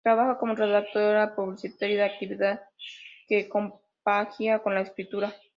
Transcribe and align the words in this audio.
Trabaja 0.03 0.39
como 0.39 0.55
redactora 0.55 1.35
publicitaria, 1.35 2.05
actividad 2.05 2.61
que 3.27 3.47
compagina 3.47 4.57
con 4.59 4.73
la 4.73 4.81
escritura. 4.81 5.31